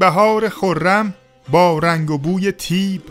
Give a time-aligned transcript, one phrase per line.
[0.00, 1.14] بهار خرم
[1.50, 3.02] با رنگ و بوی تیب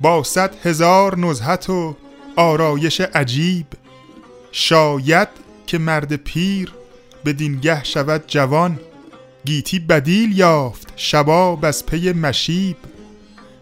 [0.00, 1.96] با صد هزار نزهت و
[2.36, 3.66] آرایش عجیب.
[4.52, 5.28] شاید
[5.66, 6.72] که مرد پیر
[7.24, 8.80] به دینگه شود جوان
[9.44, 12.76] گیتی بدیل یافت شباب از پی مشیب.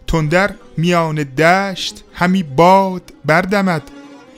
[0.07, 3.91] تندر میان دشت همی باد بردمد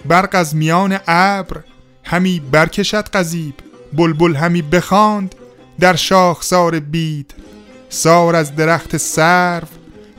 [0.06, 1.64] برق از میان ابر
[2.04, 3.56] همی برکشد قضیب.
[3.94, 5.36] بلبل همی بخواند
[5.80, 7.45] در شاخسار بید
[7.89, 9.67] سار از درخت سرو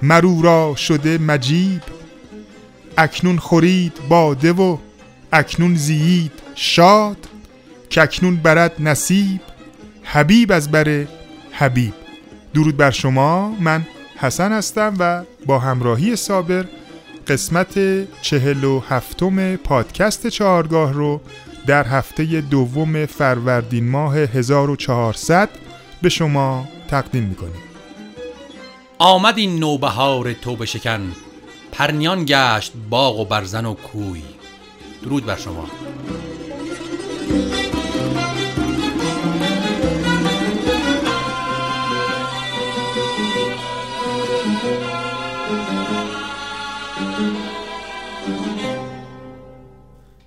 [0.02, 1.82] مرو را شده مجیب.
[2.98, 4.76] اکنون خورید باده و
[5.32, 7.28] اکنون زیید شاد.
[7.90, 9.40] که اکنون برد نصیب
[10.02, 11.06] حبیب از بر
[11.52, 11.94] حبیب.
[12.54, 13.86] درود بر شما من
[14.16, 16.64] حسن هستم و با همراهی صابر
[17.28, 17.78] قسمت
[18.22, 21.20] چهل و هفتم پادکست چهارگاه رو
[21.66, 25.48] در هفته دوم فروردین ماه 1400
[26.02, 27.62] به شما تقدیم می‌کنیم.
[28.98, 31.12] آمد این نوبهار تو بشکن
[31.72, 34.22] پرنیان گشت باغ و برزن و کوی.
[35.02, 35.66] درود بر شما.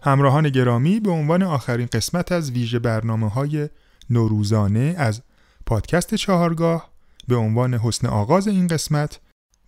[0.02, 3.70] همراهان گرامی به عنوان آخرین قسمت از ویژه برنامه های
[4.10, 5.22] نوروزانه از
[5.70, 6.90] پادکست چهارگاه
[7.28, 9.20] به عنوان حسن آغاز این قسمت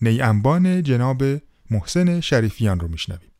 [0.01, 1.23] نیانبان جناب
[1.71, 3.30] محسن شریفیان رو میشنویم.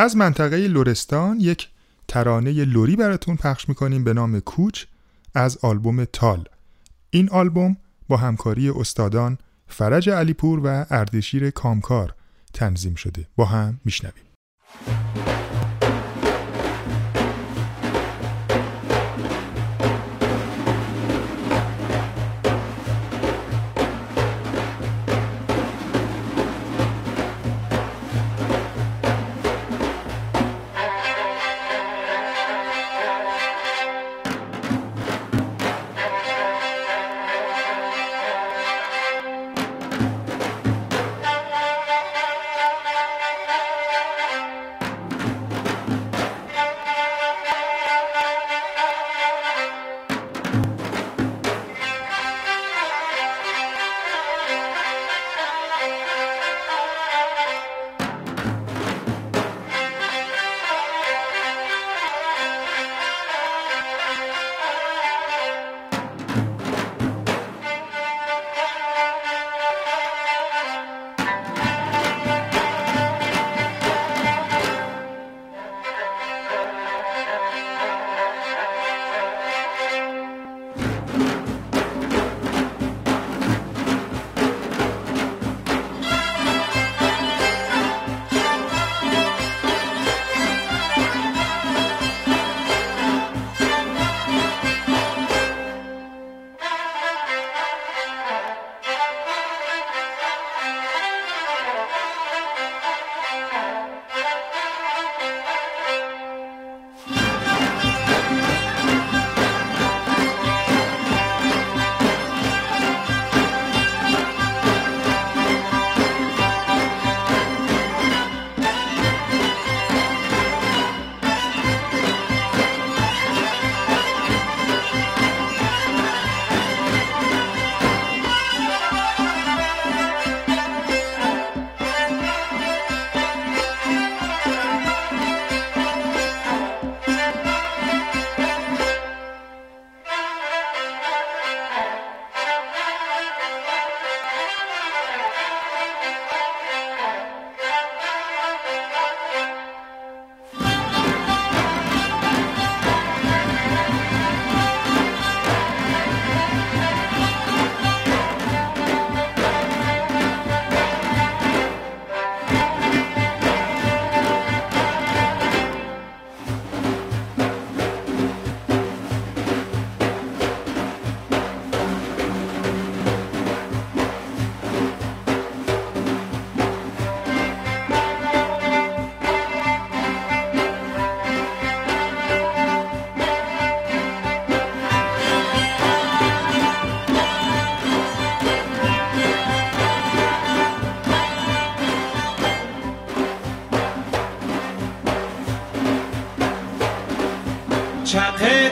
[0.00, 1.68] از منطقه لورستان یک
[2.08, 4.84] ترانه لوری براتون پخش می‌کنیم به نام کوچ
[5.34, 6.44] از آلبوم تال.
[7.10, 7.76] این آلبوم
[8.08, 9.38] با همکاری استادان
[9.68, 12.14] فرج علیپور و اردشیر کامکار
[12.54, 13.26] تنظیم شده.
[13.36, 14.29] با هم میشنویم.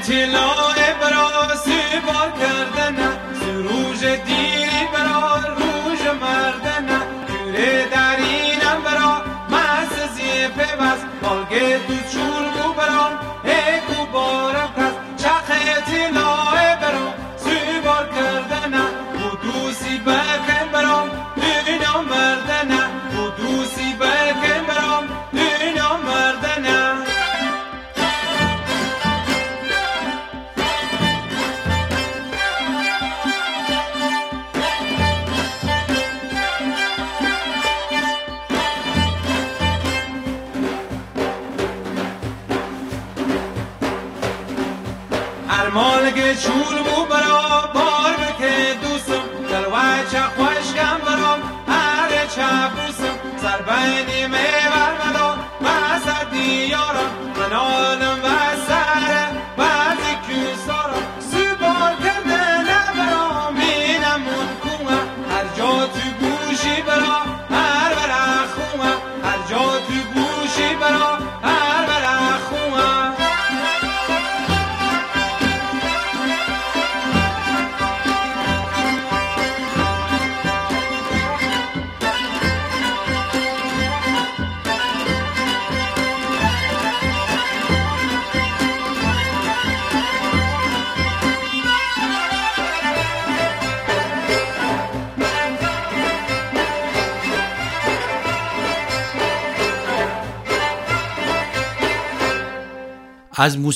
[0.02, 0.54] چقه طلا
[1.00, 2.96] برا سیبار کردن
[3.40, 6.86] سروج دیری برا روژ مردن
[7.28, 11.00] گوره درینم برا محس زیپه بس.
[11.22, 11.94] مالگه دو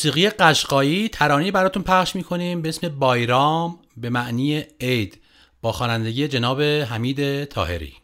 [0.04, 5.21] موسیقی قشقایی ترانه‌ای براتون پخش می‌کنیم به اسم بایرام به معنی عید
[5.62, 8.01] با خوانندگی جناب حمید تاهری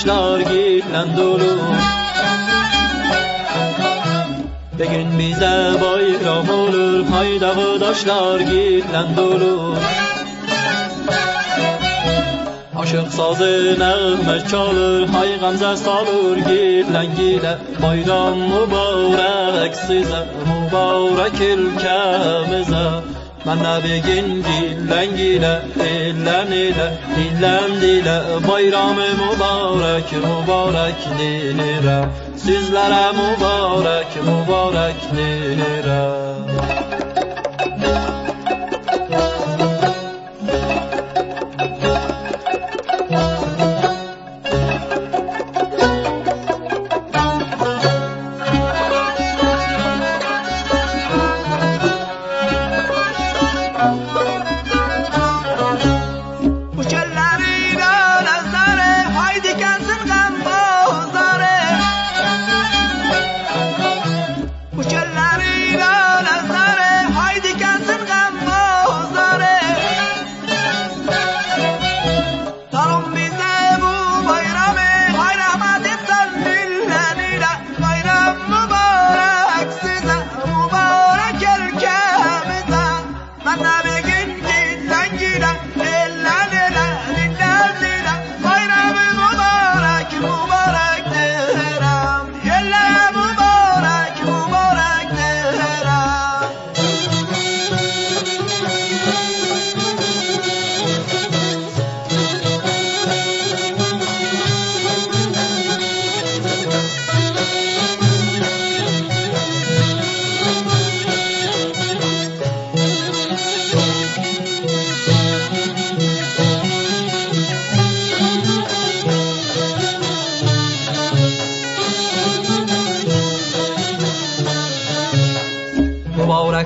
[0.00, 1.58] kuşlar gitlen dolu.
[4.78, 9.74] Bir gün bize bayram olur haydağı taşlar gitlen dolu.
[12.76, 17.52] Aşık sazı nəğmə çalır, hay Gamze salır, gilən gilə
[17.82, 22.86] Bayram mübarək sizə, mübarək ülkəmizə
[23.40, 32.12] Mən nə begin gilən gilə Dilən ilə Dilən dilə Bayramı mübarək Mübarək dilirəm
[32.44, 36.89] Sizlərə mübarək Mübarək dilirəm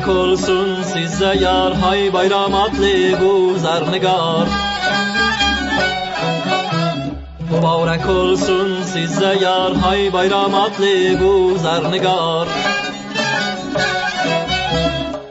[0.08, 4.48] olsun size yar Hay bayram adlı guzar nigar
[7.50, 12.48] Mubarak olsun size yar Hay bayram adlı guzar nigar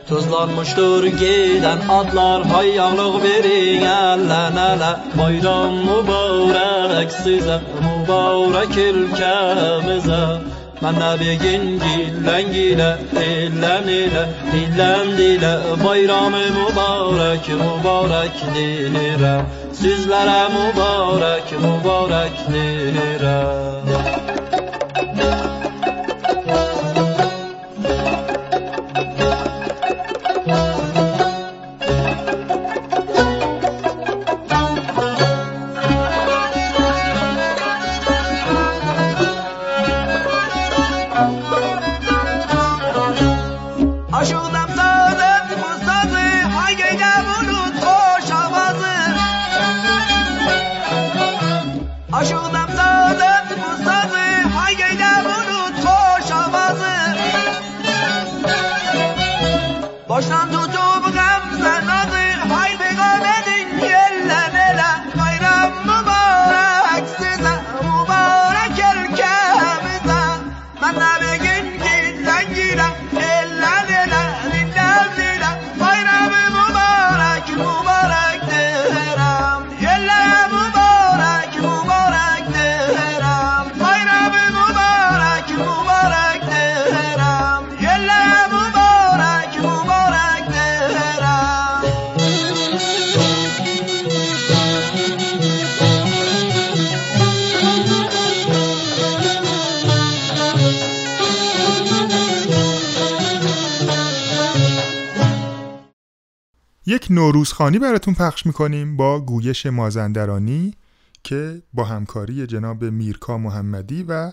[0.09, 10.52] Tuzlanmıştır giden atlar Hay yağlıq verin ələn ələ Bayram mübarək sizə Mübarək ülkəmizə
[10.83, 12.87] Mənə bir gün gilən gilə,
[13.21, 19.47] eləm elə, diləm dilə Bayramı mübarək, mübarək dilirəm
[19.79, 24.42] Sizlərə mübarək, mübarək dilirəm
[106.93, 110.73] یک نوروزخانی براتون پخش می‌کنیم با گویش مازندرانی
[111.23, 114.31] که با همکاری جناب میرکا محمدی و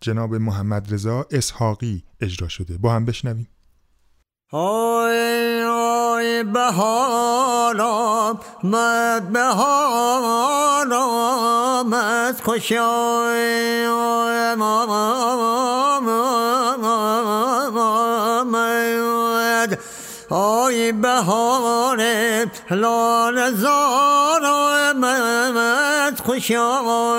[0.00, 2.78] جناب محمد رضا اسحاقی اجرا شده.
[2.78, 3.48] با هم بشنویم.
[4.52, 14.54] های های بهار آمد بهار آمد خوش آمد های
[20.92, 22.00] بهار
[22.70, 27.18] لال زار آمد خوش آمد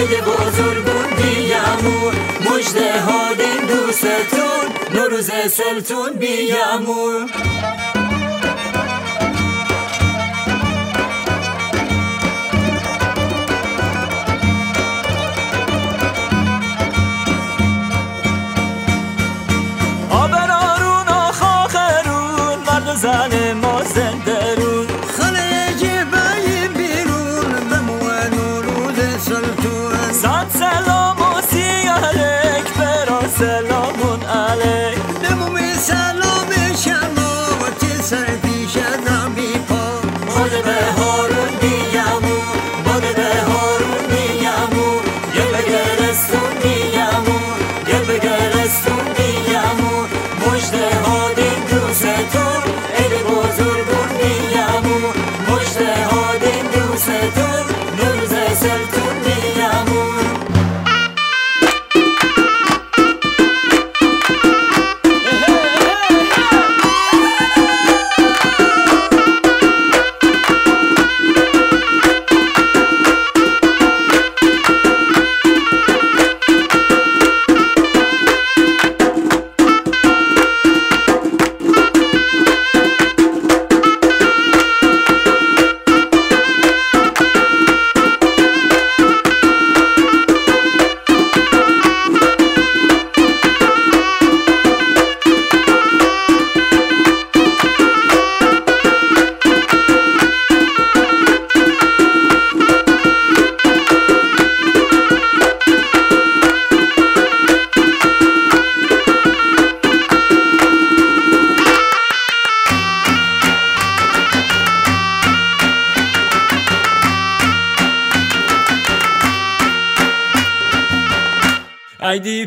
[0.00, 7.26] عید بزرگون بیامو مجده ها دین دوستون نوروز سلتون بیامو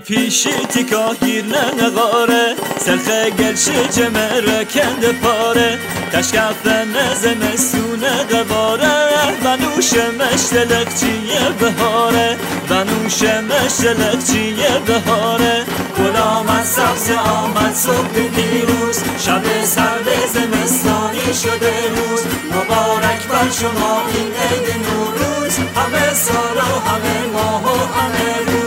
[0.06, 5.80] پیشی تیکا گیر ننقاره سلخه گلشه جمره کند پاره.
[6.12, 12.38] تشکف نزم سونه قواره بنوش مشتلق چیه بهاره.
[12.70, 15.66] بنوش مشتلق چیه بهاره.
[15.98, 22.22] گل آمد سبز آمد صبح پیروز شب سرد زمستانی شده روز.
[22.52, 25.58] مبارک بر شما این عید نوروز.
[25.58, 28.62] همه سال و همه ماه و همه روز.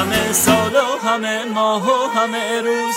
[0.00, 2.94] همه سال و همه ماه و همه روز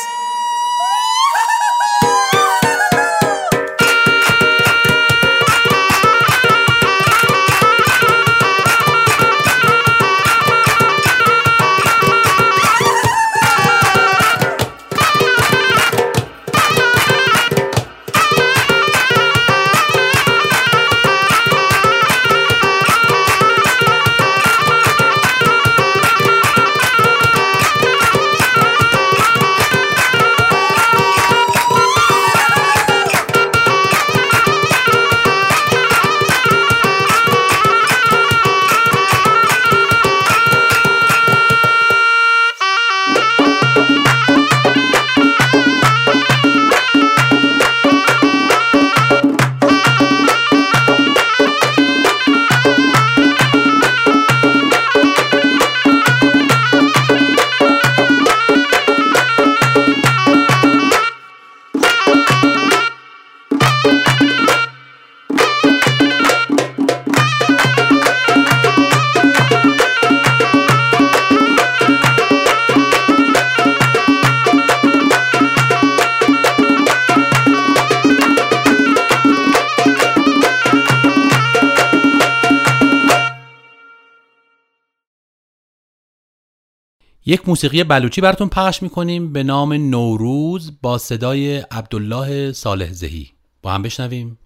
[87.26, 93.30] یک موسیقی بلوچی براتون پخش می‌کنیم به نام نوروز با صدای عبدالله صالح زهی
[93.62, 94.38] با هم بشنویم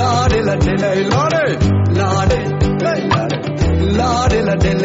[0.00, 0.92] Lade la de la
[3.98, 4.79] lade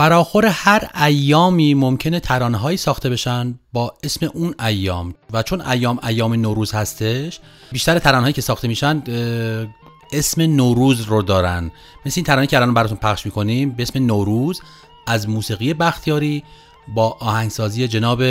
[0.00, 5.14] فراخور هر ایامی ممکنه ترانه‌هایی ساخته بشن با اسم اون ایام.
[5.32, 7.40] و چون ایام ایام نوروز هستش
[7.72, 9.02] بیشتر ترانه‌هایی که ساخته میشن
[10.12, 11.70] اسم نوروز رو دارن.
[12.06, 14.60] مثل این ترانه که الان براتون پخش می‌کنیم به اسم نوروز
[15.06, 16.44] از موسیقی بختیاری
[16.94, 18.22] با آهنگسازی جناب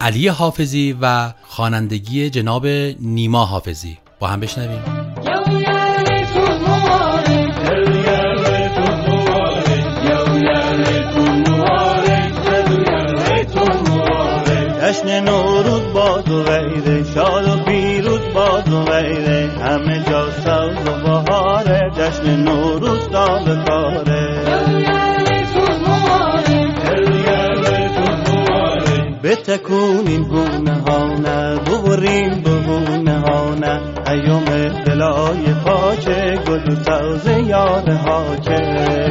[0.00, 2.66] علی حافظی و خوانندگی جناب
[3.00, 3.98] نیما حافظی.
[4.20, 5.03] با هم بشنویم.
[29.44, 33.80] بتکونین گونه ها نه ببرین بگونه ها نه
[34.10, 34.44] ایام
[34.86, 36.76] دلای پاچه گل
[37.26, 39.03] و یار هاچه بهشت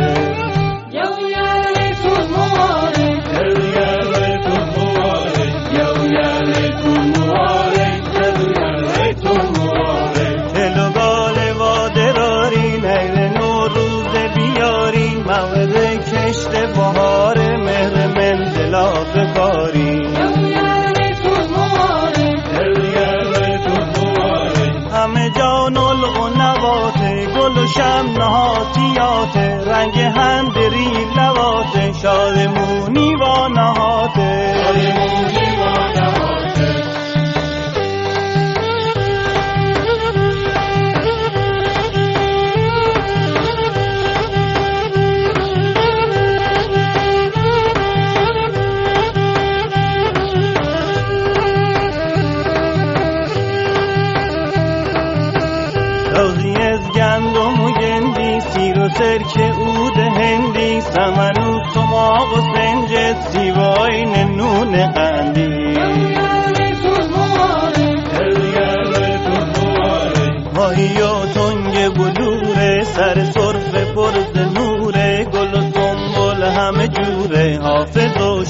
[74.13, 78.45] پرز نوره گل و سنبل همه جوره حافظ و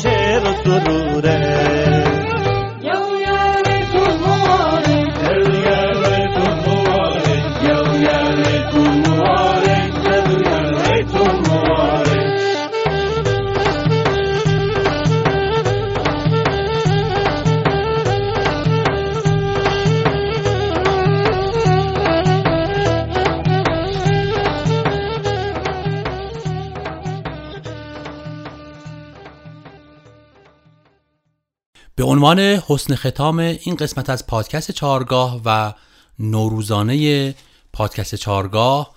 [32.03, 35.73] به عنوان حسن ختام این قسمت از پادکست چارگاه و
[36.19, 37.35] نوروزانه
[37.73, 38.93] پادکست چارگاه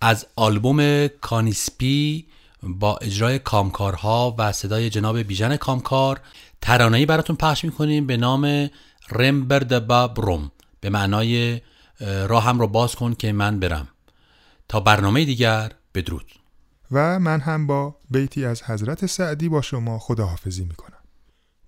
[0.00, 2.26] از آلبوم کانیسپی
[2.62, 6.20] با اجرای کامکارها و صدای جناب بیژن کامکار
[6.60, 8.70] ترانه‌ای براتون پخش می‌کنیم به نام
[9.10, 11.60] رمبرد بروم به معنای
[12.00, 13.88] اه، راهم رو باز کن که من برم.
[14.68, 16.32] تا برنامه دیگر بدرود.
[16.92, 20.91] و من هم با بیتی از حضرت سعدی با شما خداحافظی می‌کنم.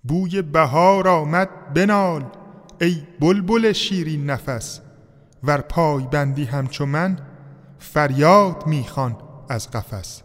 [0.07, 2.25] بوی بهار آمد بنال
[2.81, 4.81] ای بلبل شیرین نفس
[5.43, 7.19] ور پای بندی همچو من
[7.79, 9.17] فریاد می‌خوان
[9.49, 10.21] از قفس.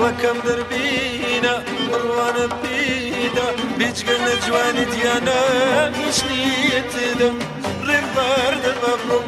[0.00, 1.54] وەکەم دەربینە
[1.90, 3.46] بڕوانە پیدا.
[3.78, 5.40] بیچگە لە جوانی دیانە
[7.86, 9.26] ڕێم باردە بەبڕم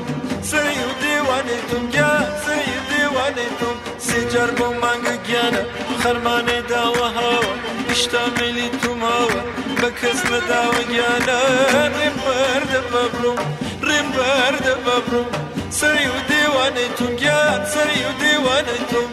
[0.51, 1.59] سەری و دێوانێ
[1.93, 2.13] گیا
[2.45, 3.77] سەری دێوانێ تم.
[4.07, 5.63] سێجار بۆ مانگە گیانە
[6.01, 7.53] خەرمانەی داوە هاوە
[7.87, 9.41] پیشتا میلی توماوە
[9.81, 11.41] بە کەس نەداوە گیانە
[12.93, 13.39] بەبڕم
[13.87, 15.29] ڕێم باردە بەبڕم
[15.79, 17.13] سەری و دێوانەی تم.
[17.21, 17.41] گیا
[17.73, 19.09] سەری و دێوانەی تم.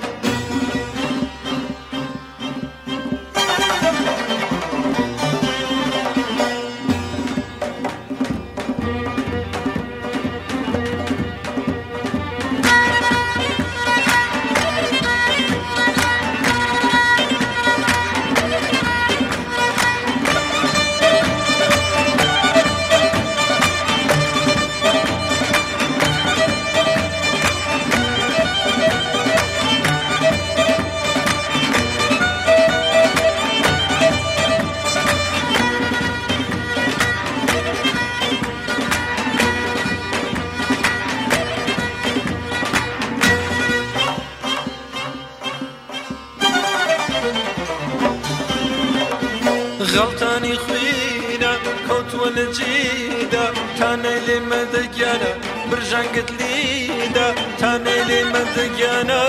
[52.22, 53.46] کەوتوە لە جیدا
[53.78, 55.32] تانە لێ مەدەگیانە
[55.70, 57.28] برژانگت لیدا
[57.60, 59.20] تانە لێ مەدەگیانە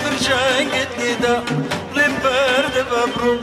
[0.00, 1.34] برژانگت لیدا
[1.96, 3.40] ڕێم بەردە بەبڕوم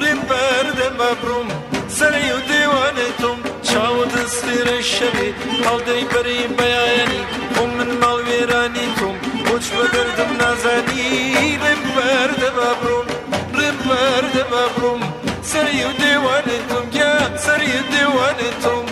[0.00, 1.48] ڕێم بەردە بەبڕوم
[1.96, 5.28] سەری و دێوانێ تۆم چاوە دەستێرە شەوێ
[5.64, 7.22] هەڵدەی بەری بەیانی
[7.54, 11.06] خۆم من ماڵ وێرانی تۆم بۆچ بە دەردم نازانی
[11.62, 13.06] ڕێم بەردە بەبڕوم
[13.58, 15.02] ڕێم بەردە بەبڕوم
[15.50, 16.81] سری و دیوانتم
[17.45, 18.82] سريدي وأنتم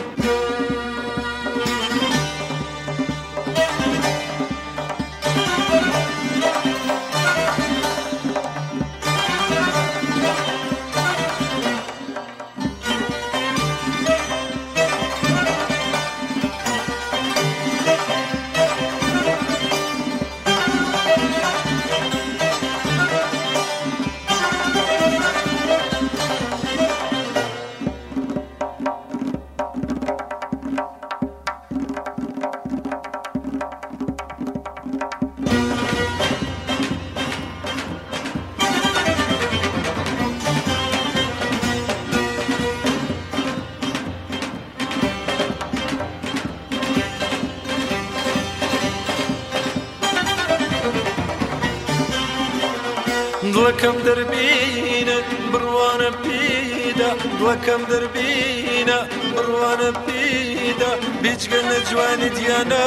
[57.61, 58.99] دڵەکەم دەربینە
[59.35, 62.83] بڕوانە پیدا بیچگە نەجوانی دیانە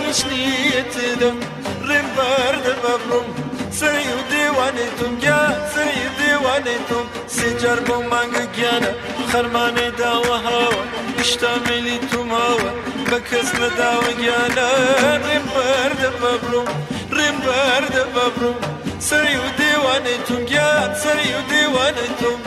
[0.00, 1.30] هیچ نیەتدا
[1.88, 3.26] ڕێم بەردە بەبڕم
[3.78, 8.92] سەری و دێوانێ تم گیا سەری و دێوانێ تم سێجار بۆ مانگە گیانە
[9.30, 10.82] خەرمانێ داوە هاوە
[11.28, 12.70] شتا مێلی توماوە
[13.08, 14.68] بە کەس نەداوە گیانە.
[15.24, 16.68] ڕێم بەردە بەبڕم
[17.16, 18.56] ڕێم بەردە بەبڕم
[19.08, 20.70] سەری و دێوانێ تم گیا
[21.02, 22.38] سەری و دێوانێ تم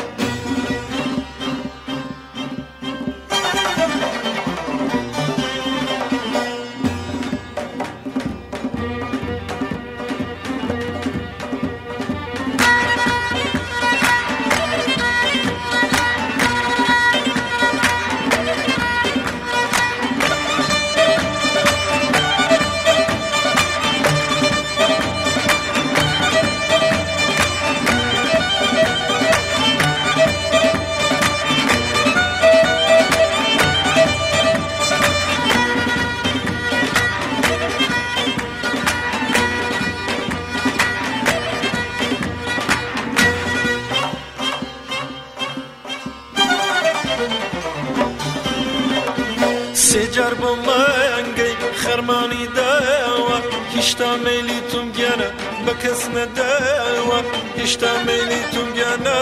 [54.26, 55.30] میلی تونگیانە
[55.66, 57.20] بە کەس نەداوە.
[57.60, 59.18] هشتا میلی تونگیانە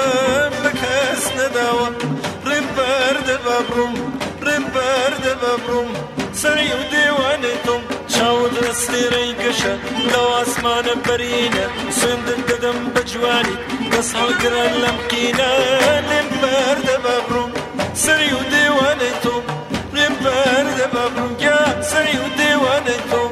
[0.64, 1.88] بە کەس نەداوە.
[2.48, 3.96] ڕێم بەردە بە بڕوم
[4.46, 5.90] ڕێم بەردە بە بڕوم.
[6.42, 7.82] سەری و دێوانێ تۆم
[8.14, 9.74] چاود لە سێرەی گەشە.
[10.12, 11.66] لەو ئاسمانە بەرینە
[12.00, 13.58] سندن دەدەم بە جوانی.
[13.92, 15.52] دەس هەڵگرن لەم قینە
[16.10, 17.52] لێم بەردە بە بڕوم.
[18.04, 19.44] سەری و دێوانێ تۆم
[19.96, 21.60] ڕێم بەردە بە بڕونگە
[21.92, 23.29] سەری و دێوانێ تۆم.